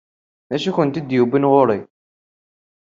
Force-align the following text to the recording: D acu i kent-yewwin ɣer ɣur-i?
D 0.49 0.51
acu 0.55 0.67
i 0.69 0.71
kent-yewwin 0.75 1.47
ɣer 1.49 1.53
ɣur-i? 1.57 1.79